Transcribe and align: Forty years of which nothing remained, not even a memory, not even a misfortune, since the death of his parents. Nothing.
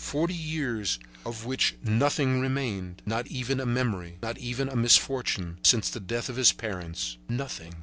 Forty 0.03 0.33
years 0.33 0.97
of 1.23 1.45
which 1.45 1.75
nothing 1.83 2.41
remained, 2.41 3.03
not 3.05 3.27
even 3.27 3.59
a 3.59 3.67
memory, 3.67 4.17
not 4.23 4.35
even 4.39 4.67
a 4.67 4.75
misfortune, 4.75 5.59
since 5.61 5.91
the 5.91 5.99
death 5.99 6.27
of 6.27 6.37
his 6.37 6.51
parents. 6.53 7.17
Nothing. 7.29 7.75